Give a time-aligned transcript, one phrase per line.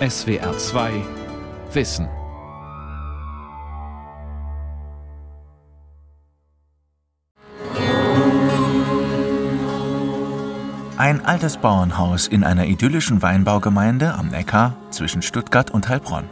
[0.00, 1.04] SWR 2
[1.72, 2.08] Wissen.
[10.96, 16.28] Ein altes Bauernhaus in einer idyllischen Weinbaugemeinde am Neckar zwischen Stuttgart und Heilbronn.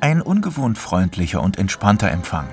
[0.00, 2.48] Ein ungewohnt freundlicher und entspannter Empfang.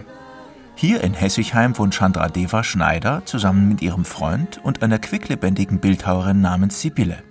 [0.76, 6.42] Hier in Hessigheim wohnt Chandra Deva Schneider zusammen mit ihrem Freund und einer quicklebendigen Bildhauerin
[6.42, 7.24] namens Sibylle.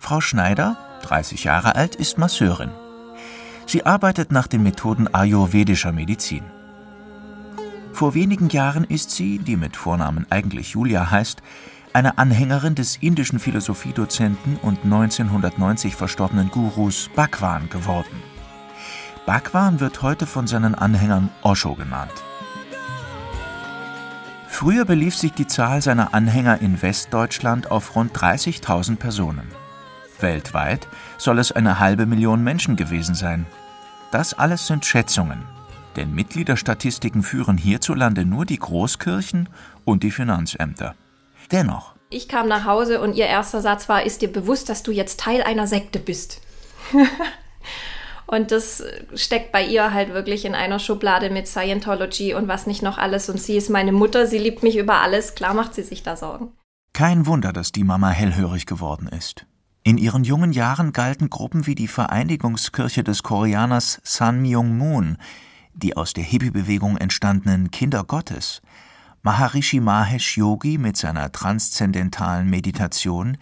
[0.00, 2.70] Frau Schneider, 30 Jahre alt, ist Masseurin.
[3.66, 6.44] Sie arbeitet nach den Methoden ayurvedischer Medizin.
[7.92, 11.42] Vor wenigen Jahren ist sie, die mit Vornamen eigentlich Julia heißt,
[11.92, 18.22] eine Anhängerin des indischen Philosophiedozenten und 1990 verstorbenen Gurus Bhagwan geworden.
[19.26, 22.12] Bhagwan wird heute von seinen Anhängern Osho genannt.
[24.48, 29.48] Früher belief sich die Zahl seiner Anhänger in Westdeutschland auf rund 30.000 Personen.
[30.20, 33.46] Weltweit soll es eine halbe Million Menschen gewesen sein.
[34.10, 35.42] Das alles sind Schätzungen,
[35.96, 39.48] denn Mitgliederstatistiken führen hierzulande nur die Großkirchen
[39.84, 40.94] und die Finanzämter.
[41.50, 41.94] Dennoch.
[42.10, 45.20] Ich kam nach Hause und ihr erster Satz war, ist dir bewusst, dass du jetzt
[45.20, 46.40] Teil einer Sekte bist?
[48.28, 52.82] Und das steckt bei ihr halt wirklich in einer Schublade mit Scientology und was nicht
[52.82, 53.30] noch alles.
[53.30, 55.34] Und sie ist meine Mutter, sie liebt mich über alles.
[55.34, 56.52] Klar macht sie sich da Sorgen.
[56.92, 59.46] Kein Wunder, dass die Mama hellhörig geworden ist.
[59.88, 65.16] In ihren jungen Jahren galten Gruppen wie die Vereinigungskirche des Koreaners Sun Myung Moon,
[65.72, 68.60] die aus der Hippie-Bewegung entstandenen Kinder Gottes,
[69.22, 73.38] Maharishi Mahesh Yogi mit seiner transzendentalen Meditation,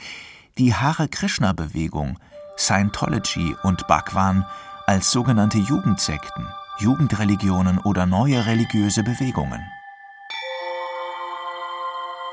[0.57, 2.17] die Hare Krishna Bewegung,
[2.57, 4.47] Scientology und Bhagwan
[4.87, 6.47] als sogenannte Jugendsekten,
[6.79, 9.63] Jugendreligionen oder neue religiöse Bewegungen.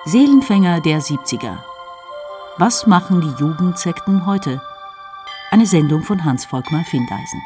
[0.06, 1.73] Seelenfänger der 70er.
[2.58, 4.62] Was machen die Jugendsekten heute?
[5.50, 7.42] Eine Sendung von Hans-Volkmar Findeisen.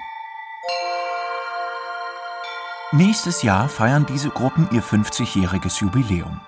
[2.91, 6.41] Nächstes Jahr feiern diese Gruppen ihr 50-jähriges Jubiläum.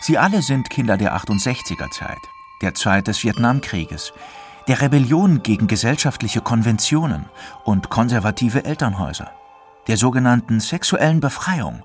[0.00, 2.20] Sie alle sind Kinder der 68er Zeit,
[2.62, 4.12] der Zeit des Vietnamkrieges,
[4.68, 7.24] der Rebellion gegen gesellschaftliche Konventionen
[7.64, 9.32] und konservative Elternhäuser,
[9.88, 11.82] der sogenannten sexuellen Befreiung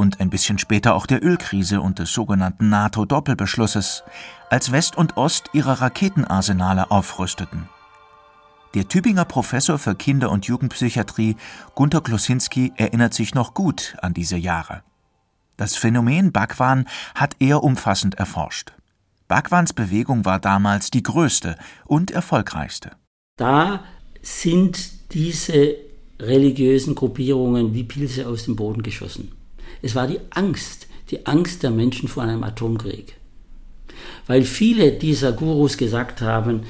[0.00, 4.02] und ein bisschen später auch der Ölkrise und des sogenannten NATO-Doppelbeschlusses,
[4.48, 7.68] als West und Ost ihre Raketenarsenale aufrüsteten.
[8.72, 11.36] Der Tübinger Professor für Kinder- und Jugendpsychiatrie
[11.74, 14.82] Gunter Klosinski erinnert sich noch gut an diese Jahre.
[15.58, 18.72] Das Phänomen Bhagwan hat er umfassend erforscht.
[19.28, 22.92] Bhagwans Bewegung war damals die größte und erfolgreichste.
[23.36, 23.84] Da
[24.22, 25.74] sind diese
[26.18, 29.32] religiösen Gruppierungen wie Pilze aus dem Boden geschossen.
[29.82, 33.16] Es war die Angst, die Angst der Menschen vor einem Atomkrieg.
[34.26, 36.62] Weil viele dieser Gurus gesagt haben,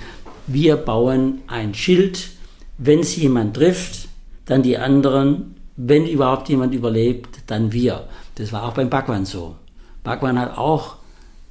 [0.47, 2.31] wir bauen ein Schild,
[2.79, 4.09] wenn es jemand trifft,
[4.47, 8.09] dann die anderen, wenn überhaupt jemand überlebt, dann wir.
[8.37, 9.57] Das war auch beim Bhagwan so.
[10.03, 10.97] Bhagwan hat auch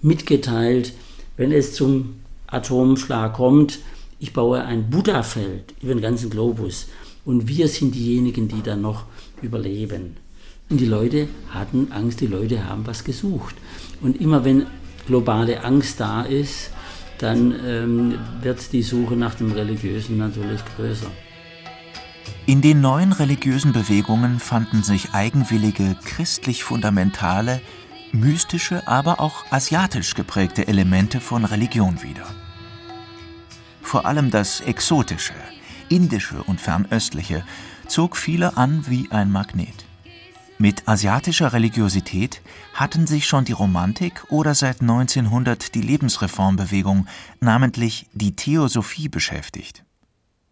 [0.01, 0.93] mitgeteilt,
[1.37, 2.15] wenn es zum
[2.47, 3.79] Atomschlag kommt,
[4.19, 6.87] ich baue ein Buddha-Feld über den ganzen Globus
[7.23, 9.05] und wir sind diejenigen, die dann noch
[9.41, 10.17] überleben.
[10.69, 13.55] Und die Leute hatten Angst, die Leute haben was gesucht.
[14.01, 14.67] Und immer wenn
[15.07, 16.71] globale Angst da ist,
[17.17, 21.09] dann ähm, wird die Suche nach dem Religiösen natürlich größer.
[22.45, 27.61] In den neuen religiösen Bewegungen fanden sich eigenwillige, christlich fundamentale,
[28.11, 32.25] mystische, aber auch asiatisch geprägte Elemente von Religion wieder.
[33.81, 35.33] Vor allem das Exotische,
[35.89, 37.43] Indische und Fernöstliche
[37.87, 39.88] zog viele an wie ein Magnet.
[40.61, 42.41] Mit asiatischer Religiosität
[42.73, 47.07] hatten sich schon die Romantik oder seit 1900 die Lebensreformbewegung,
[47.39, 49.85] namentlich die Theosophie, beschäftigt.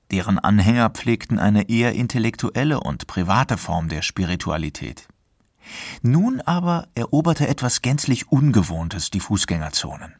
[0.09, 5.09] Deren Anhänger pflegten eine eher intellektuelle und private Form der Spiritualität.
[6.01, 10.15] Nun aber eroberte etwas gänzlich Ungewohntes die Fußgängerzonen.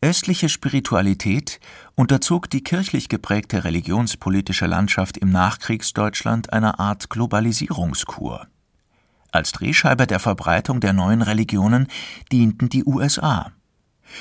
[0.00, 1.60] Östliche Spiritualität
[1.96, 8.46] unterzog die kirchlich geprägte religionspolitische Landschaft im Nachkriegsdeutschland einer Art Globalisierungskur.
[9.32, 11.86] Als Drehscheibe der Verbreitung der neuen Religionen
[12.30, 13.52] dienten die USA.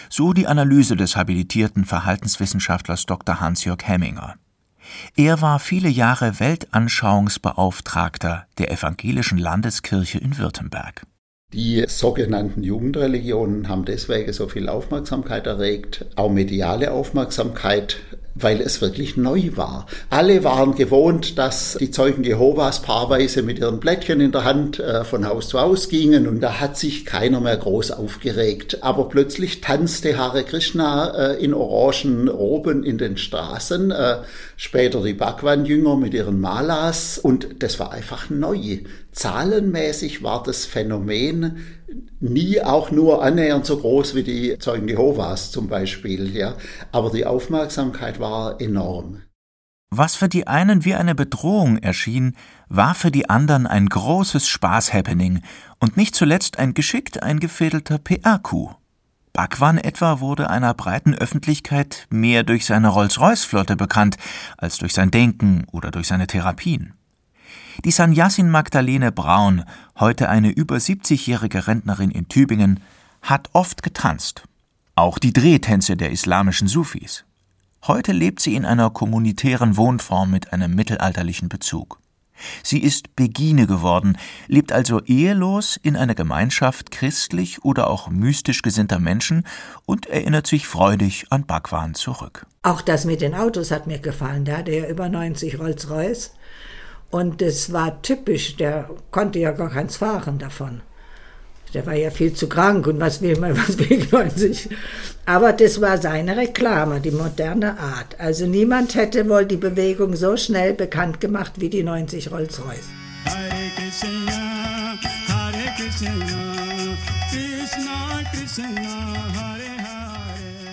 [0.09, 3.41] So die Analyse des habilitierten Verhaltenswissenschaftlers Dr.
[3.41, 4.35] Hans-Jörg Hemminger.
[5.17, 11.05] Er war viele Jahre Weltanschauungsbeauftragter der Evangelischen Landeskirche in Württemberg.
[11.53, 17.97] Die sogenannten Jugendreligionen haben deswegen so viel Aufmerksamkeit erregt, auch mediale Aufmerksamkeit
[18.35, 19.85] weil es wirklich neu war.
[20.09, 25.03] Alle waren gewohnt, dass die Zeugen Jehovas paarweise mit ihren Blättchen in der Hand äh,
[25.03, 28.79] von Haus zu Haus gingen und da hat sich keiner mehr groß aufgeregt.
[28.81, 34.17] Aber plötzlich tanzte Hare Krishna äh, in orangen Roben in den Straßen, äh,
[34.55, 38.79] später die Bhagwan-Jünger mit ihren Malas und das war einfach neu.
[39.11, 41.57] Zahlenmäßig war das Phänomen
[42.19, 46.55] nie auch nur annähernd so groß wie die Zeugen Jehovas zum Beispiel, ja.
[46.91, 49.21] Aber die Aufmerksamkeit war enorm.
[49.93, 52.37] Was für die einen wie eine Bedrohung erschien,
[52.69, 55.41] war für die anderen ein großes Spaß-Happening
[55.79, 58.77] und nicht zuletzt ein geschickt eingefädelter PR-Coup.
[59.33, 64.17] Bhagwan etwa wurde einer breiten Öffentlichkeit mehr durch seine Rolls-Royce-Flotte bekannt
[64.57, 66.93] als durch sein Denken oder durch seine Therapien.
[67.83, 69.63] Die Sanyasin Magdalene Braun,
[69.99, 72.79] heute eine über 70-jährige Rentnerin in Tübingen,
[73.21, 74.43] hat oft getanzt.
[74.95, 77.23] Auch die Drehtänze der islamischen Sufis.
[77.87, 81.97] Heute lebt sie in einer kommunitären Wohnform mit einem mittelalterlichen Bezug.
[82.63, 84.17] Sie ist Begine geworden,
[84.47, 89.45] lebt also ehelos in einer Gemeinschaft christlich oder auch mystisch gesinnter Menschen
[89.85, 92.45] und erinnert sich freudig an Bhagwan zurück.
[92.63, 94.45] Auch das mit den Autos hat mir gefallen.
[94.45, 96.31] Der hatte ja über 90 Rolls-Royce
[97.11, 100.81] und das war typisch, der konnte ja gar keins fahren davon.
[101.73, 104.69] Der war ja viel zu krank und was will man, was will 90.
[105.25, 108.19] Aber das war seine Reklame, die moderne Art.
[108.19, 112.89] Also niemand hätte wohl die Bewegung so schnell bekannt gemacht wie die 90 Rolls-Royce.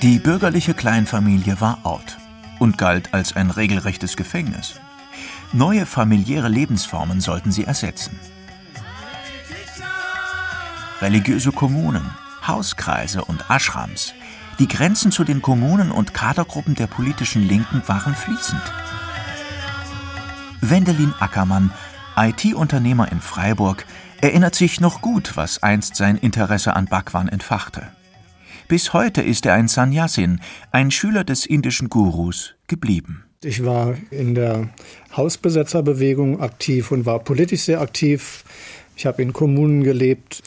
[0.02, 2.16] Die bürgerliche Kleinfamilie war out
[2.58, 4.80] und galt als ein regelrechtes Gefängnis.
[5.52, 8.18] Neue familiäre Lebensformen sollten sie ersetzen.
[11.00, 12.04] Religiöse Kommunen,
[12.46, 14.12] Hauskreise und Ashrams.
[14.58, 18.60] Die Grenzen zu den Kommunen und Kadergruppen der politischen Linken waren fließend.
[20.60, 21.70] Wendelin Ackermann,
[22.16, 23.86] IT-Unternehmer in Freiburg,
[24.20, 27.88] erinnert sich noch gut, was einst sein Interesse an Bhagwan entfachte.
[28.66, 30.40] Bis heute ist er ein Sannyasin,
[30.72, 33.27] ein Schüler des indischen Gurus, geblieben.
[33.44, 34.70] Ich war in der
[35.16, 38.44] Hausbesetzerbewegung aktiv und war politisch sehr aktiv.
[38.96, 40.42] Ich habe in Kommunen gelebt.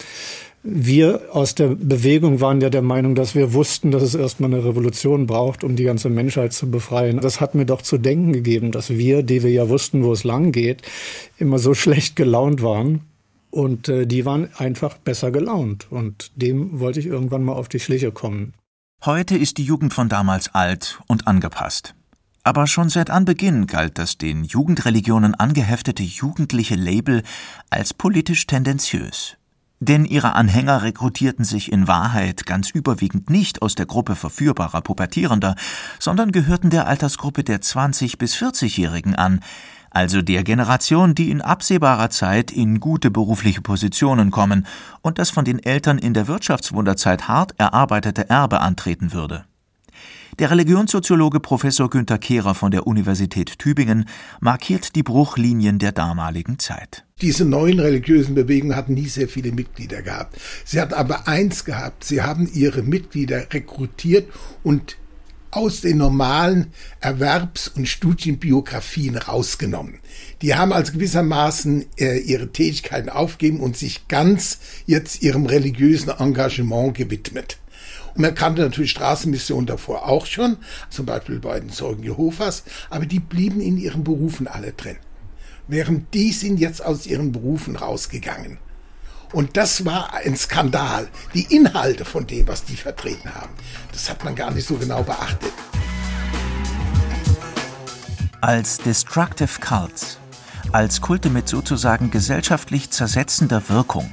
[0.61, 4.65] Wir aus der Bewegung waren ja der Meinung, dass wir wussten, dass es erstmal eine
[4.65, 7.21] Revolution braucht, um die ganze Menschheit zu befreien.
[7.21, 10.25] Das hat mir doch zu denken gegeben, dass wir, die wir ja wussten, wo es
[10.25, 10.81] lang geht,
[11.37, 13.01] immer so schlecht gelaunt waren.
[13.51, 15.87] Und äh, die waren einfach besser gelaunt.
[15.89, 18.53] Und dem wollte ich irgendwann mal auf die Schliche kommen.
[19.03, 21.95] Heute ist die Jugend von damals alt und angepasst.
[22.43, 27.21] Aber schon seit Anbeginn galt das den Jugendreligionen angeheftete jugendliche Label
[27.69, 29.38] als politisch tendenziös.
[29.79, 35.55] Denn ihre Anhänger rekrutierten sich in Wahrheit ganz überwiegend nicht aus der Gruppe verführbarer Pubertierender,
[35.99, 39.39] sondern gehörten der Altersgruppe der 20- bis 40-Jährigen an,
[39.89, 44.65] also der Generation, die in absehbarer Zeit in gute berufliche Positionen kommen
[45.01, 49.45] und das von den Eltern in der Wirtschaftswunderzeit hart erarbeitete Erbe antreten würde.
[50.39, 54.06] Der Religionssoziologe Professor Günter Kehrer von der Universität Tübingen
[54.39, 57.06] markiert die Bruchlinien der damaligen Zeit.
[57.21, 60.38] Diese neuen religiösen Bewegungen hatten nie sehr viele Mitglieder gehabt.
[60.65, 64.30] Sie hatten aber eins gehabt, sie haben ihre Mitglieder rekrutiert
[64.63, 64.98] und
[65.51, 66.68] aus den normalen
[67.01, 70.00] Erwerbs- und Studienbiografien rausgenommen.
[70.42, 76.95] Die haben also gewissermaßen äh, ihre Tätigkeiten aufgegeben und sich ganz jetzt ihrem religiösen Engagement
[76.95, 77.57] gewidmet.
[78.15, 80.57] Man kannte natürlich Straßenmissionen davor auch schon,
[80.89, 84.97] zum Beispiel bei den Zeugen Jehovas, aber die blieben in ihren Berufen alle drin.
[85.68, 88.57] Während die sind jetzt aus ihren Berufen rausgegangen.
[89.31, 91.07] Und das war ein Skandal.
[91.33, 93.53] Die Inhalte von dem, was die vertreten haben,
[93.94, 95.53] das hat man gar nicht so genau beachtet.
[98.41, 100.18] Als Destructive Cults,
[100.73, 104.11] als Kulte mit sozusagen gesellschaftlich zersetzender Wirkung,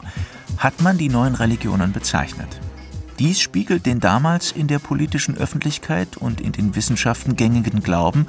[0.58, 2.60] hat man die neuen Religionen bezeichnet.
[3.18, 8.26] Dies spiegelt den damals in der politischen Öffentlichkeit und in den Wissenschaften gängigen Glauben,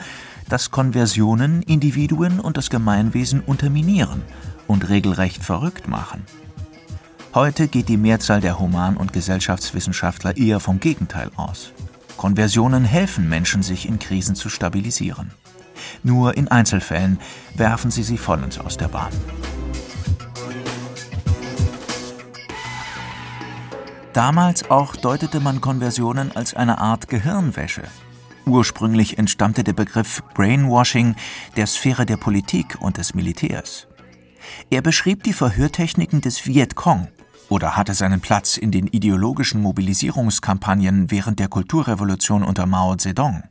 [0.50, 4.24] dass Konversionen Individuen und das Gemeinwesen unterminieren
[4.68, 6.24] und regelrecht verrückt machen.
[7.36, 11.72] Heute geht die Mehrzahl der Human- und Gesellschaftswissenschaftler eher vom Gegenteil aus.
[12.18, 15.32] Konversionen helfen Menschen, sich in Krisen zu stabilisieren.
[16.02, 17.20] Nur in Einzelfällen
[17.56, 19.12] werfen sie sie vollends aus der Bahn.
[24.14, 27.84] Damals auch deutete man Konversionen als eine Art Gehirnwäsche.
[28.46, 31.16] Ursprünglich entstammte der Begriff Brainwashing
[31.56, 33.88] der Sphäre der Politik und des Militärs.
[34.72, 37.08] Er beschrieb die Verhörtechniken des Vietcong
[37.50, 43.44] oder hatte seinen Platz in den ideologischen Mobilisierungskampagnen während der Kulturrevolution unter Mao Zedong.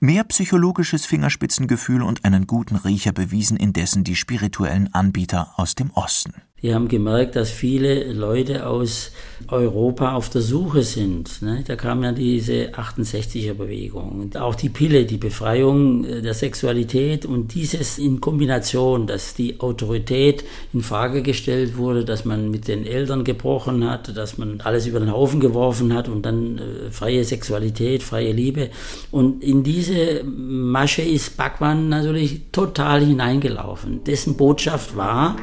[0.00, 6.34] Mehr psychologisches Fingerspitzengefühl und einen guten Riecher bewiesen indessen die spirituellen Anbieter aus dem Osten.
[6.62, 9.12] Die haben gemerkt, dass viele Leute aus
[9.46, 11.40] Europa auf der Suche sind.
[11.40, 11.62] Ne?
[11.64, 14.20] Da kam ja diese 68er-Bewegung.
[14.20, 19.60] Und auch die Pille, die Befreiung äh, der Sexualität und dieses in Kombination, dass die
[19.60, 24.86] Autorität in Frage gestellt wurde, dass man mit den Eltern gebrochen hat, dass man alles
[24.88, 28.70] über den Haufen geworfen hat und dann äh, freie Sexualität, freie Liebe.
[29.12, 34.02] Und in diese Masche ist Bhagwan natürlich total hineingelaufen.
[34.02, 35.36] Dessen Botschaft war,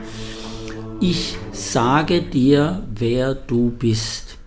[1.01, 4.37] ich sage dir, wer du bist.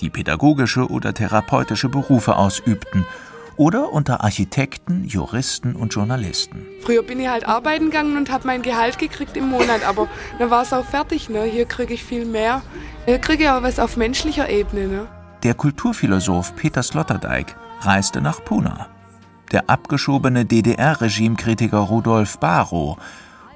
[0.00, 3.04] die pädagogische oder therapeutische Berufe ausübten
[3.56, 6.64] oder unter Architekten, Juristen und Journalisten.
[6.82, 10.06] Früher bin ich halt arbeiten gegangen und habe mein Gehalt gekriegt im Monat, aber
[10.38, 11.30] dann war es auch fertig.
[11.30, 11.42] Ne?
[11.42, 12.62] Hier kriege ich viel mehr.
[13.06, 14.86] Hier kriege ich auch was auf menschlicher Ebene.
[14.86, 15.08] Ne?
[15.42, 18.86] Der Kulturphilosoph Peter Sloterdijk reiste nach Pune
[19.52, 22.98] der abgeschobene DDR-Regimekritiker Rudolf Barrow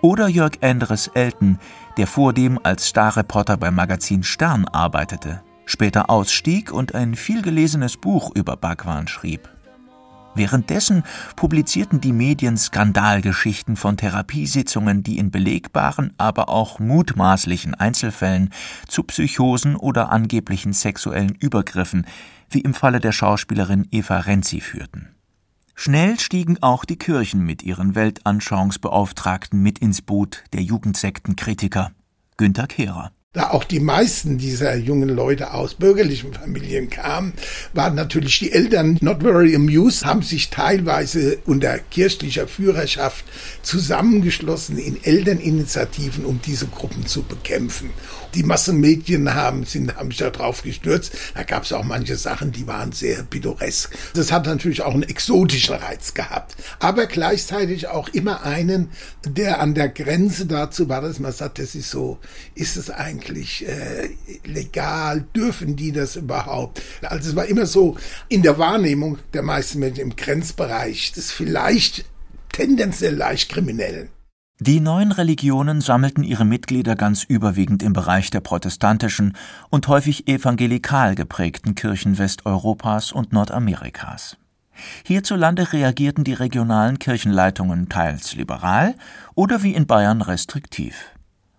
[0.03, 1.59] oder Jörg Endres Elten,
[1.97, 8.57] der vordem als Starreporter beim Magazin Stern arbeitete, später ausstieg und ein vielgelesenes Buch über
[8.57, 9.49] Bhagwan schrieb.
[10.37, 11.03] Währenddessen
[11.35, 18.51] publizierten die Medien Skandalgeschichten von Therapiesitzungen, die in belegbaren, aber auch mutmaßlichen Einzelfällen
[18.87, 22.07] zu Psychosen oder angeblichen sexuellen Übergriffen,
[22.51, 25.16] wie im Falle der Schauspielerin Eva Renzi führten.
[25.79, 31.93] Schnell stiegen auch die Kirchen mit ihren Weltanschauungsbeauftragten mit ins Boot der Jugendsektenkritiker.
[32.39, 37.35] Günter Kehrer da auch die meisten dieser jungen Leute aus bürgerlichen Familien kamen,
[37.75, 43.27] waren natürlich die Eltern not very amused, haben sich teilweise unter kirchlicher Führerschaft
[43.63, 47.91] zusammengeschlossen in Elterninitiativen, um diese Gruppen zu bekämpfen.
[48.37, 51.13] Die Massenmedien haben, sind, haben sich da drauf gestürzt.
[51.35, 53.97] Da gab es auch manche Sachen, die waren sehr pittoresk.
[54.15, 58.91] Das hat natürlich auch einen exotischen Reiz gehabt, aber gleichzeitig auch immer einen,
[59.27, 62.19] der an der Grenze dazu war, dass man sagt, das ist so,
[62.55, 64.11] ist es eigentlich äh,
[64.45, 65.25] legal?
[65.35, 66.83] Dürfen die das überhaupt?
[67.03, 67.97] Also es war immer so
[68.29, 72.05] in der Wahrnehmung der meisten Menschen im Grenzbereich des vielleicht
[72.53, 74.11] tendenziell leicht Kriminellen.
[74.59, 79.37] Die neuen Religionen sammelten ihre Mitglieder ganz überwiegend im Bereich der protestantischen
[79.69, 84.39] und häufig evangelikal geprägten Kirchen Westeuropas und Nordamerikas.
[85.05, 88.95] Hierzulande reagierten die regionalen Kirchenleitungen teils liberal
[89.35, 91.16] oder wie in Bayern restriktiv.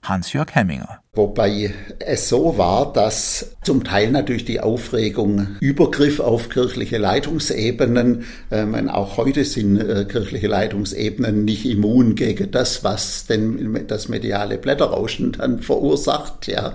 [0.07, 0.99] Hans-Jörg Hemminger.
[1.13, 8.65] Wobei es so war, dass zum Teil natürlich die Aufregung Übergriff auf kirchliche Leitungsebenen, äh,
[8.65, 14.59] meine, auch heute sind äh, kirchliche Leitungsebenen nicht immun gegen das, was denn das mediale
[14.59, 16.45] Blätterrauschen dann verursacht.
[16.47, 16.73] Ja.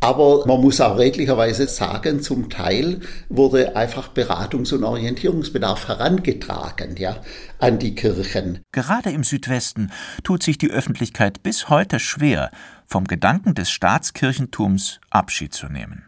[0.00, 7.20] Aber man muss auch redlicherweise sagen, zum Teil wurde einfach Beratungs- und Orientierungsbedarf herangetragen, ja,
[7.58, 8.60] an die Kirchen.
[8.72, 9.90] Gerade im Südwesten
[10.22, 12.50] tut sich die Öffentlichkeit bis heute schwer,
[12.86, 16.04] vom Gedanken des Staatskirchentums Abschied zu nehmen.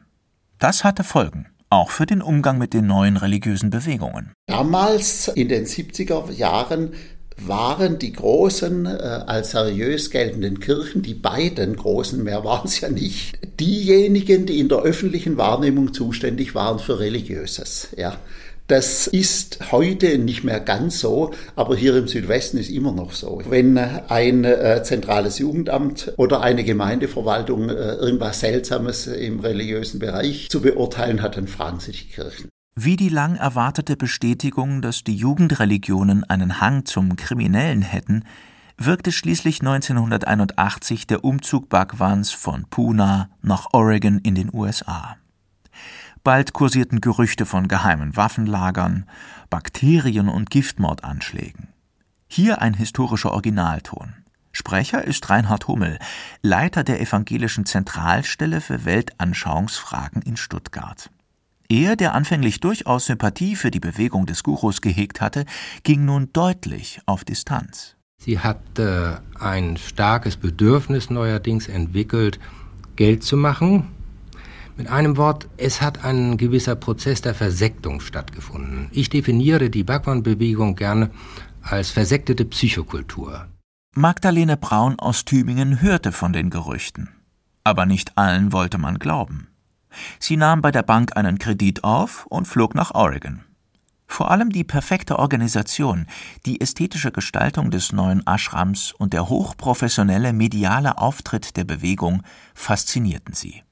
[0.59, 4.33] Das hatte Folgen auch für den Umgang mit den neuen religiösen Bewegungen.
[4.47, 6.93] Damals in den 70er Jahren
[7.47, 12.89] waren die großen, äh, als seriös geltenden Kirchen, die beiden großen, mehr waren es ja
[12.89, 17.89] nicht, diejenigen, die in der öffentlichen Wahrnehmung zuständig waren für Religiöses.
[17.97, 18.19] Ja.
[18.67, 23.43] Das ist heute nicht mehr ganz so, aber hier im Südwesten ist immer noch so.
[23.49, 30.61] Wenn ein äh, zentrales Jugendamt oder eine Gemeindeverwaltung äh, irgendwas Seltsames im religiösen Bereich zu
[30.61, 32.49] beurteilen hat, dann fragen sie die Kirchen.
[32.77, 38.25] Wie die lang erwartete Bestätigung, dass die Jugendreligionen einen Hang zum Kriminellen hätten,
[38.79, 45.17] wirkte schließlich 1981 der Umzug Bhagwans von Pune nach Oregon in den USA.
[46.23, 49.07] Bald kursierten Gerüchte von geheimen Waffenlagern,
[49.51, 51.69] Bakterien- und Giftmordanschlägen.
[52.29, 54.15] Hier ein historischer Originalton.
[54.53, 55.99] Sprecher ist Reinhard Hummel,
[56.43, 61.11] Leiter der Evangelischen Zentralstelle für Weltanschauungsfragen in Stuttgart.
[61.71, 65.45] Er, der anfänglich durchaus Sympathie für die Bewegung des Gurus gehegt hatte,
[65.85, 67.95] ging nun deutlich auf Distanz.
[68.19, 72.41] Sie hat äh, ein starkes Bedürfnis neuerdings entwickelt,
[72.97, 73.87] Geld zu machen,
[74.77, 78.89] mit einem Wort, es hat ein gewisser Prozess der Versektung stattgefunden.
[78.93, 81.11] Ich definiere die Bhagwan-Bewegung gerne
[81.61, 83.47] als versektete Psychokultur.
[83.95, 87.11] Magdalene Braun aus Tübingen hörte von den Gerüchten.
[87.63, 89.50] Aber nicht allen wollte man glauben.
[90.19, 93.45] Sie nahm bei der Bank einen Kredit auf und flog nach Oregon.
[94.07, 96.07] Vor allem die perfekte Organisation,
[96.45, 103.63] die ästhetische Gestaltung des neuen Ashrams und der hochprofessionelle mediale Auftritt der Bewegung faszinierten sie.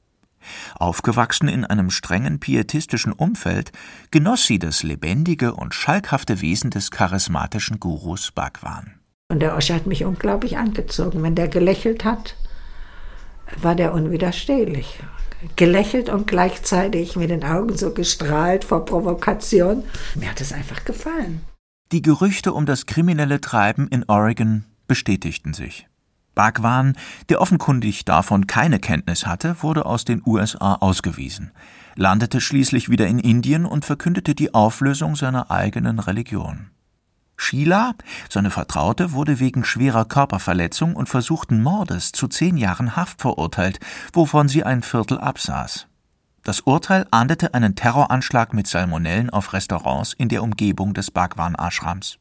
[0.77, 3.73] Aufgewachsen in einem strengen pietistischen Umfeld,
[4.13, 8.95] genoss sie das lebendige und schalkhafte Wesen des charismatischen Gurus Bhagwan.
[9.31, 11.23] Und der Oscher hat mich unglaublich angezogen.
[11.23, 12.37] Wenn der gelächelt hat,
[13.61, 15.01] war der unwiderstehlich.
[15.57, 19.85] Gelächelt und gleichzeitig mit den Augen so gestrahlt vor Provokation.
[20.15, 21.43] Mir hat es einfach gefallen.
[21.93, 25.87] Die Gerüchte um das kriminelle Treiben in Oregon bestätigten sich.
[26.35, 26.97] Bhagwan,
[27.31, 31.51] der offenkundig davon keine Kenntnis hatte, wurde aus den USA ausgewiesen,
[31.97, 36.71] landete schließlich wieder in Indien und verkündete die Auflösung seiner eigenen Religion.
[37.41, 37.95] Sheila,
[38.29, 43.79] seine Vertraute, wurde wegen schwerer Körperverletzung und versuchten Mordes zu zehn Jahren Haft verurteilt,
[44.13, 45.87] wovon sie ein Viertel absaß.
[46.43, 52.19] Das Urteil ahndete einen Terroranschlag mit Salmonellen auf Restaurants in der Umgebung des Bhagwan Ashrams.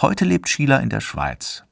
[0.00, 1.64] Heute lebt Sheila in der Schweiz.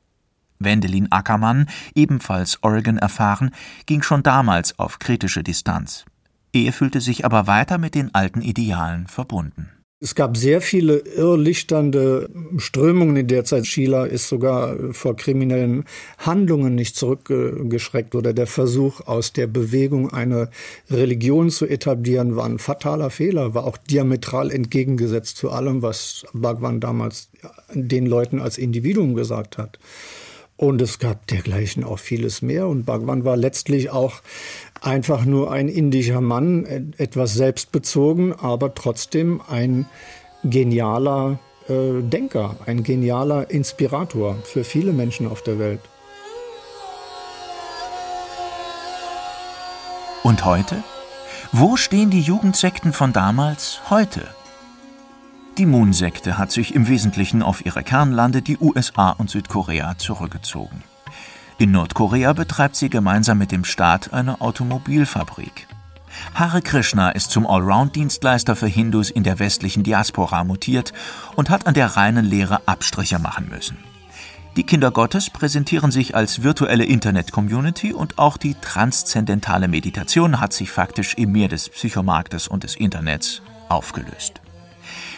[0.58, 3.52] Wendelin Ackermann, ebenfalls Oregon erfahren,
[3.86, 6.04] ging schon damals auf kritische Distanz.
[6.52, 9.70] Er fühlte sich aber weiter mit den alten Idealen verbunden.
[10.02, 13.66] Es gab sehr viele irrlichternde Strömungen in der Zeit.
[13.66, 15.84] Sheila ist sogar vor kriminellen
[16.16, 20.48] Handlungen nicht zurückgeschreckt oder der Versuch, aus der Bewegung eine
[20.88, 26.80] Religion zu etablieren, war ein fataler Fehler, war auch diametral entgegengesetzt zu allem, was Bhagwan
[26.80, 27.28] damals
[27.74, 29.78] den Leuten als Individuum gesagt hat.
[30.60, 32.68] Und es gab dergleichen auch vieles mehr.
[32.68, 34.20] Und Bhagwan war letztlich auch
[34.82, 39.86] einfach nur ein indischer Mann, etwas selbstbezogen, aber trotzdem ein
[40.44, 45.80] genialer äh, Denker, ein genialer Inspirator für viele Menschen auf der Welt.
[50.22, 50.84] Und heute?
[51.52, 54.28] Wo stehen die Jugendsekten von damals heute?
[55.58, 60.82] Die Moon-Sekte hat sich im Wesentlichen auf ihre Kernlande, die USA und Südkorea, zurückgezogen.
[61.58, 65.66] In Nordkorea betreibt sie gemeinsam mit dem Staat eine Automobilfabrik.
[66.34, 70.92] Hare Krishna ist zum Allround-Dienstleister für Hindus in der westlichen Diaspora mutiert
[71.36, 73.78] und hat an der reinen Lehre Abstriche machen müssen.
[74.56, 80.70] Die Kinder Gottes präsentieren sich als virtuelle Internet-Community und auch die transzendentale Meditation hat sich
[80.70, 84.40] faktisch im Meer des Psychomarktes und des Internets aufgelöst.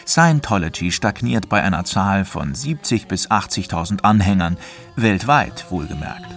[0.05, 4.57] Scientology stagniert bei einer Zahl von 70 bis 80.000 Anhängern,
[4.95, 6.27] weltweit wohlgemerkt.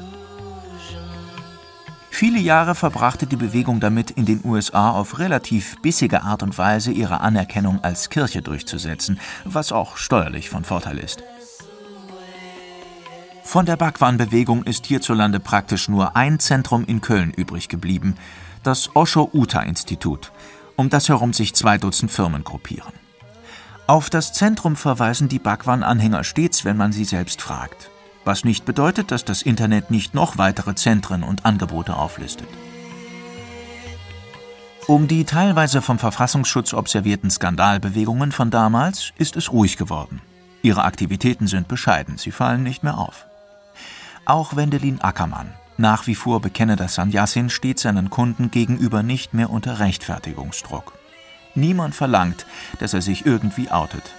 [2.11, 6.91] Viele Jahre verbrachte die Bewegung damit, in den USA auf relativ bissige Art und Weise
[6.91, 11.23] ihre Anerkennung als Kirche durchzusetzen, was auch steuerlich von Vorteil ist.
[13.45, 18.17] Von der Bhagwan-Bewegung ist hierzulande praktisch nur ein Zentrum in Köln übrig geblieben,
[18.63, 20.33] das Osho-Uta-Institut,
[20.75, 23.06] um das herum sich zwei Dutzend Firmen gruppieren.
[23.87, 27.89] Auf das Zentrum verweisen die Bhagwan-Anhänger stets, wenn man sie selbst fragt.
[28.25, 32.49] Was nicht bedeutet, dass das Internet nicht noch weitere Zentren und Angebote auflistet.
[34.89, 40.21] Um die teilweise vom Verfassungsschutz observierten Skandalbewegungen von damals ist es ruhig geworden.
[40.63, 43.27] Ihre Aktivitäten sind bescheiden, sie fallen nicht mehr auf.
[44.25, 49.79] Auch Wendelin Ackermann, nach wie vor bekennender Sannyasin, steht seinen Kunden gegenüber nicht mehr unter
[49.79, 50.93] Rechtfertigungsdruck.
[51.57, 52.47] Niemand verlangt,
[52.79, 54.15] dass er sich irgendwie outet.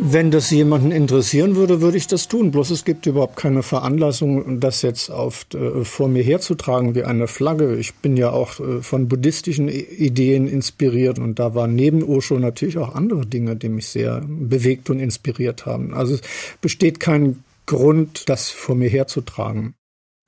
[0.00, 2.52] Wenn das jemanden interessieren würde, würde ich das tun.
[2.52, 7.26] Bloß es gibt überhaupt keine Veranlassung, das jetzt auf, äh, vor mir herzutragen wie eine
[7.26, 7.74] Flagge.
[7.76, 12.78] Ich bin ja auch äh, von buddhistischen Ideen inspiriert und da waren neben Osho natürlich
[12.78, 15.92] auch andere Dinge, die mich sehr bewegt und inspiriert haben.
[15.92, 16.20] Also es
[16.60, 19.74] besteht kein Grund, das vor mir herzutragen.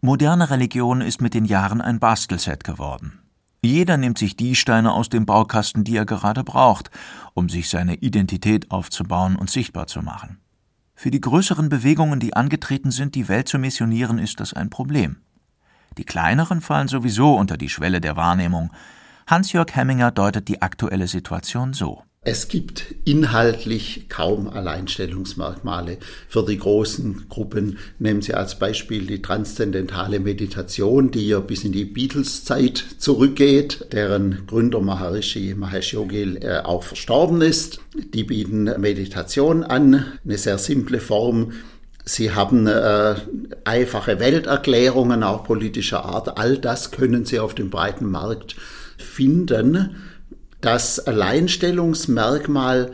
[0.02, 3.20] Moderne Religion ist mit den Jahren ein Bastelset geworden.
[3.62, 6.90] Jeder nimmt sich die Steine aus dem Baukasten, die er gerade braucht,
[7.34, 10.38] um sich seine Identität aufzubauen und sichtbar zu machen.
[10.94, 15.18] Für die größeren Bewegungen, die angetreten sind, die Welt zu missionieren, ist das ein Problem.
[15.98, 18.70] Die kleineren fallen sowieso unter die Schwelle der Wahrnehmung.
[19.26, 22.04] Hans-Jörg Hemminger deutet die aktuelle Situation so.
[22.22, 25.96] Es gibt inhaltlich kaum Alleinstellungsmerkmale
[26.28, 27.78] für die großen Gruppen.
[27.98, 34.46] Nehmen Sie als Beispiel die transzendentale Meditation, die ja bis in die Beatles-Zeit zurückgeht, deren
[34.46, 37.80] Gründer Maharishi Mahesh Yogi äh, auch verstorben ist.
[38.12, 41.52] Die bieten Meditation an, eine sehr simple Form.
[42.04, 43.14] Sie haben äh,
[43.64, 46.36] einfache Welterklärungen, auch politischer Art.
[46.36, 48.56] All das können Sie auf dem breiten Markt
[48.98, 49.96] finden.
[50.60, 52.92] Das Alleinstellungsmerkmal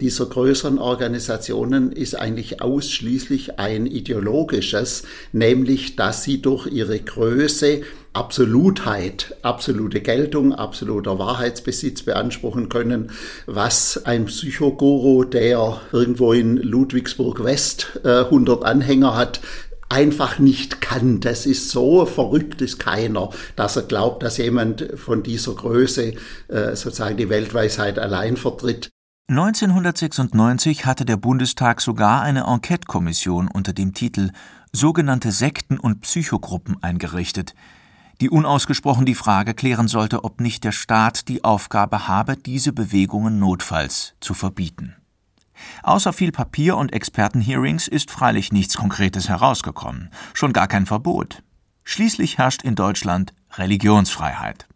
[0.00, 9.36] dieser größeren Organisationen ist eigentlich ausschließlich ein ideologisches, nämlich dass sie durch ihre Größe Absolutheit,
[9.42, 13.10] absolute Geltung, absoluter Wahrheitsbesitz beanspruchen können,
[13.44, 19.40] was ein Psychoguru, der irgendwo in Ludwigsburg West äh, 100 Anhänger hat,
[19.88, 21.20] einfach nicht kann.
[21.20, 26.14] Das ist so verrückt ist keiner, dass er glaubt, dass jemand von dieser Größe
[26.48, 28.90] äh, sozusagen die Weltweisheit allein vertritt.
[29.28, 34.30] 1996 hatte der Bundestag sogar eine Enquete-Kommission unter dem Titel
[34.72, 37.54] Sogenannte Sekten und Psychogruppen eingerichtet,
[38.20, 43.38] die unausgesprochen die Frage klären sollte, ob nicht der Staat die Aufgabe habe, diese Bewegungen
[43.38, 44.94] notfalls zu verbieten.
[45.82, 51.42] Außer viel Papier und Expertenhearings ist freilich nichts Konkretes herausgekommen, schon gar kein Verbot.
[51.84, 54.66] Schließlich herrscht in Deutschland Religionsfreiheit.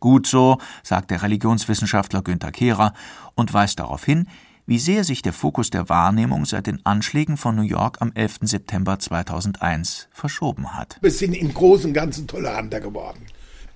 [0.00, 2.92] Gut so, sagt der Religionswissenschaftler Günter Kehrer
[3.34, 4.28] und weist darauf hin,
[4.66, 8.40] wie sehr sich der Fokus der Wahrnehmung seit den Anschlägen von New York am 11.
[8.42, 10.98] September 2001 verschoben hat.
[11.02, 13.26] Wir sind im Großen und Ganzen toleranter geworden.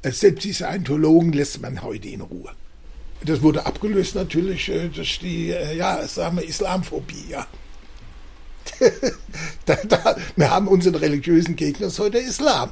[0.03, 2.53] Selbst die Scientologen lässt man heute in Ruhe.
[3.25, 7.47] Das wurde abgelöst natürlich äh, durch die, äh, ja, sagen wir, Islamphobie, ja.
[9.67, 12.71] da, da, wir haben unseren religiösen Gegner heute Islam.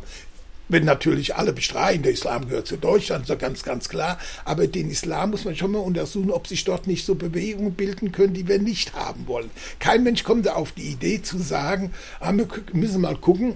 [0.68, 4.18] Wenn natürlich alle bestreiten, der Islam gehört zu Deutschland, so ganz, ganz klar.
[4.44, 8.10] Aber den Islam muss man schon mal untersuchen, ob sich dort nicht so Bewegungen bilden
[8.10, 9.50] können, die wir nicht haben wollen.
[9.78, 13.54] Kein Mensch kommt da auf die Idee zu sagen, ah, wir müssen mal gucken,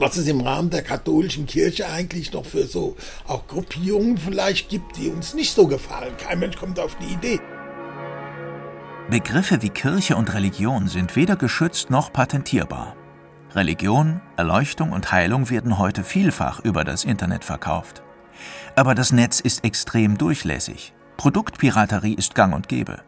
[0.00, 4.96] was es im Rahmen der katholischen Kirche eigentlich noch für so auch Gruppierungen vielleicht gibt,
[4.96, 6.16] die uns nicht so gefallen.
[6.18, 7.40] Kein Mensch kommt auf die Idee.
[9.10, 12.96] Begriffe wie Kirche und Religion sind weder geschützt noch patentierbar.
[13.54, 18.02] Religion, Erleuchtung und Heilung werden heute vielfach über das Internet verkauft.
[18.74, 20.92] Aber das Netz ist extrem durchlässig.
[21.16, 23.00] Produktpiraterie ist gang und gäbe.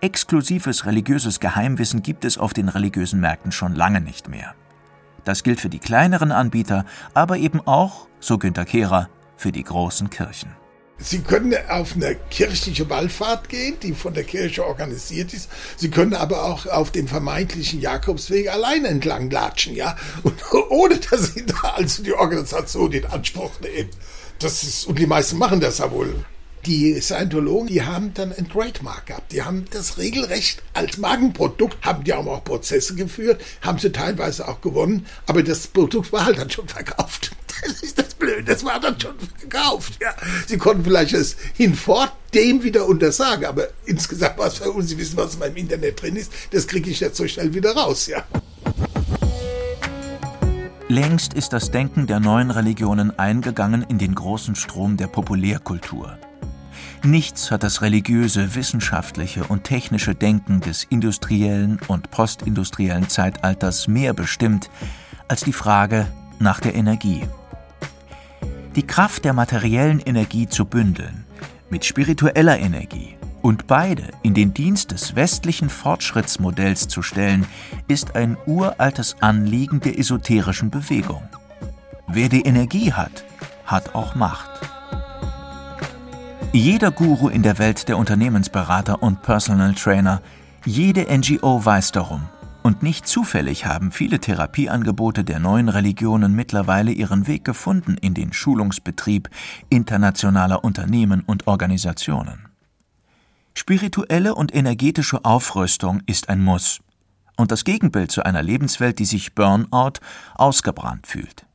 [0.00, 4.54] Exklusives religiöses Geheimwissen gibt es auf den religiösen Märkten schon lange nicht mehr.
[5.24, 10.10] Das gilt für die kleineren Anbieter, aber eben auch, so Günter Kehrer, für die großen
[10.10, 10.50] Kirchen.
[11.02, 15.48] Sie können auf eine kirchliche Wallfahrt gehen, die von der Kirche organisiert ist.
[15.76, 20.34] Sie können aber auch auf den vermeintlichen Jakobsweg allein entlang latschen, ja, und
[20.68, 23.88] ohne dass Sie da also die Organisation in Anspruch nehmen.
[24.40, 26.24] Das ist, und die meisten machen das ja wohl.
[26.66, 29.32] Die Scientologen, die haben dann ein Trademark gehabt.
[29.32, 34.60] Die haben das regelrecht als Markenprodukt, haben die auch Prozesse geführt, haben sie teilweise auch
[34.60, 37.32] gewonnen, aber das Produkt war halt dann schon verkauft.
[37.62, 39.98] Das ist das Blöde, das war dann schon verkauft.
[40.00, 40.14] Ja.
[40.46, 44.96] Sie konnten vielleicht es hinfort dem wieder untersagen, aber insgesamt war es für uns, Sie
[44.96, 48.06] wissen, was in meinem Internet drin ist, das kriege ich jetzt so schnell wieder raus,
[48.06, 48.24] ja.
[50.88, 56.18] Längst ist das Denken der neuen Religionen eingegangen in den großen Strom der Populärkultur.
[57.02, 64.70] Nichts hat das religiöse, wissenschaftliche und technische Denken des industriellen und postindustriellen Zeitalters mehr bestimmt
[65.26, 66.06] als die Frage
[66.38, 67.26] nach der Energie.
[68.76, 71.24] Die Kraft der materiellen Energie zu bündeln
[71.70, 77.46] mit spiritueller Energie und beide in den Dienst des westlichen Fortschrittsmodells zu stellen,
[77.88, 81.22] ist ein uraltes Anliegen der esoterischen Bewegung.
[82.08, 83.24] Wer die Energie hat,
[83.64, 84.69] hat auch Macht.
[86.52, 90.20] Jeder Guru in der Welt der Unternehmensberater und Personal Trainer,
[90.64, 92.28] jede NGO weiß darum.
[92.64, 98.32] Und nicht zufällig haben viele Therapieangebote der neuen Religionen mittlerweile ihren Weg gefunden in den
[98.32, 99.30] Schulungsbetrieb
[99.68, 102.48] internationaler Unternehmen und Organisationen.
[103.54, 106.80] Spirituelle und energetische Aufrüstung ist ein Muss
[107.36, 110.00] und das Gegenbild zu einer Lebenswelt, die sich Burnout
[110.34, 111.46] ausgebrannt fühlt.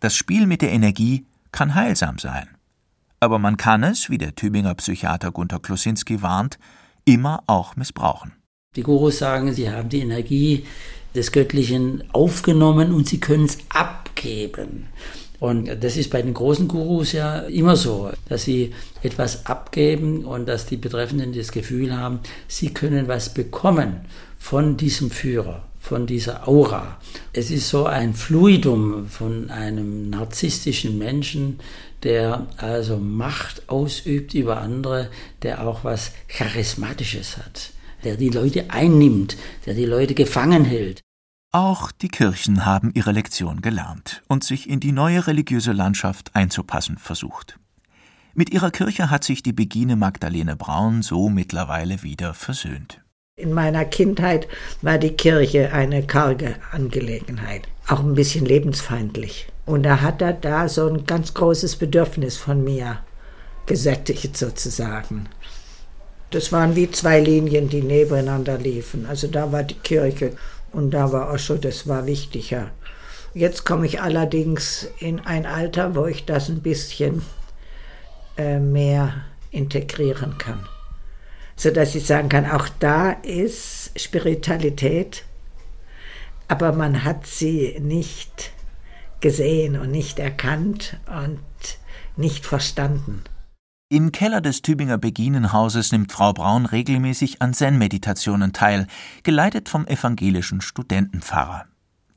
[0.00, 2.55] Das Spiel mit der Energie kann heilsam sein
[3.20, 6.58] aber man kann es, wie der Tübinger Psychiater Gunther Klosinski warnt,
[7.04, 8.32] immer auch missbrauchen.
[8.74, 10.66] Die Gurus sagen, sie haben die Energie
[11.14, 14.86] des Göttlichen aufgenommen und sie können es abgeben.
[15.38, 20.46] Und das ist bei den großen Gurus ja immer so, dass sie etwas abgeben und
[20.46, 24.00] dass die Betreffenden das Gefühl haben, sie können was bekommen
[24.38, 26.98] von diesem Führer, von dieser Aura.
[27.32, 31.58] Es ist so ein Fluidum von einem narzisstischen Menschen,
[32.02, 35.10] der also Macht ausübt über andere,
[35.42, 37.72] der auch was Charismatisches hat,
[38.04, 41.00] der die Leute einnimmt, der die Leute gefangen hält.
[41.52, 46.98] Auch die Kirchen haben ihre Lektion gelernt und sich in die neue religiöse Landschaft einzupassen
[46.98, 47.58] versucht.
[48.34, 53.00] Mit ihrer Kirche hat sich die Begine Magdalene Braun so mittlerweile wieder versöhnt.
[53.38, 54.48] In meiner Kindheit
[54.82, 59.46] war die Kirche eine karge Angelegenheit, auch ein bisschen lebensfeindlich.
[59.66, 63.00] Und da hat er da so ein ganz großes Bedürfnis von mir
[63.66, 65.28] gesättigt sozusagen.
[66.30, 69.06] Das waren wie zwei Linien, die nebeneinander liefen.
[69.06, 70.32] Also da war die Kirche
[70.72, 72.70] und da war Osho, das war wichtiger.
[73.34, 77.22] Jetzt komme ich allerdings in ein Alter, wo ich das ein bisschen
[78.36, 80.66] äh, mehr integrieren kann.
[81.56, 85.24] Sodass ich sagen kann, auch da ist Spiritualität,
[86.48, 88.52] aber man hat sie nicht
[89.26, 91.40] gesehen und nicht erkannt und
[92.16, 93.24] nicht verstanden.
[93.88, 98.86] Im Keller des Tübinger Beginenhauses nimmt Frau Braun regelmäßig an Zen-Meditationen teil,
[99.24, 101.64] geleitet vom evangelischen Studentenpfarrer.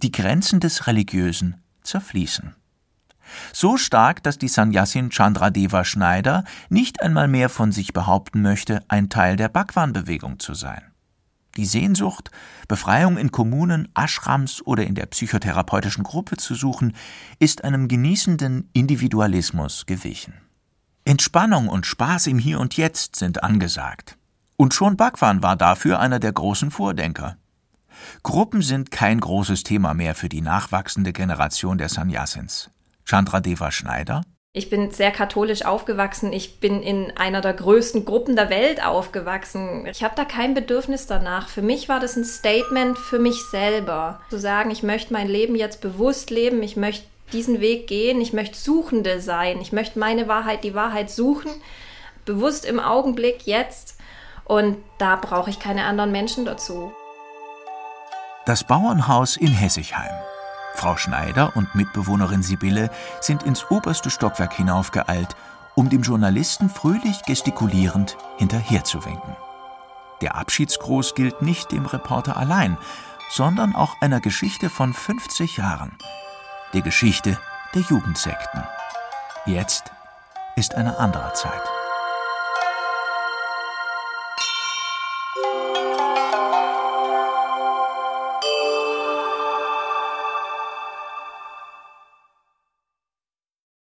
[0.04, 2.54] Die Grenzen des Religiösen zerfließen.
[3.54, 9.10] So stark, dass die Sannyasin Chandradeva Schneider nicht einmal mehr von sich behaupten möchte, ein
[9.10, 10.89] Teil der Bhagwan-Bewegung zu sein.
[11.60, 12.32] Die Sehnsucht,
[12.70, 16.96] Befreiung in Kommunen, Ashrams oder in der psychotherapeutischen Gruppe zu suchen,
[17.38, 20.36] ist einem genießenden Individualismus gewichen.
[21.04, 24.18] Entspannung und Spaß im Hier und Jetzt sind angesagt.
[24.56, 27.36] Und schon Bhagwan war dafür einer der großen Vordenker.
[28.24, 32.70] Gruppen sind kein großes Thema mehr für die nachwachsende Generation der Sannyasins.
[33.04, 36.34] Chandradeva Schneider ich bin sehr katholisch aufgewachsen.
[36.34, 39.86] Ich bin in einer der größten Gruppen der Welt aufgewachsen.
[39.86, 41.50] Ich habe da kein Bedürfnis danach.
[41.50, 44.20] Für mich war das ein Statement für mich selber.
[44.32, 48.34] Zu sagen, ich möchte mein Leben jetzt bewusst leben, ich möchte diesen Weg gehen, ich
[48.34, 51.52] möchte Suchende sein, ich möchte meine Wahrheit, die Wahrheit suchen,
[52.26, 53.98] bewusst im Augenblick, jetzt.
[54.46, 56.92] Und da brauche ich keine anderen Menschen dazu.
[58.48, 60.16] Das Bauernhaus in Hessigheim.
[60.80, 62.90] Frau Schneider und Mitbewohnerin Sibylle
[63.20, 65.36] sind ins oberste Stockwerk hinaufgeeilt,
[65.76, 69.36] um dem Journalisten fröhlich gestikulierend hinterherzuwinken.
[70.22, 72.78] Der Abschiedsgruß gilt nicht dem Reporter allein,
[73.30, 75.98] sondern auch einer Geschichte von 50 Jahren.
[76.74, 77.38] Der Geschichte
[77.76, 78.64] der Jugendsekten.
[79.46, 79.92] Jetzt
[80.56, 81.79] ist eine andere Zeit.